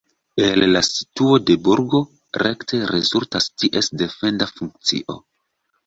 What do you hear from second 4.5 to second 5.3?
funkcio.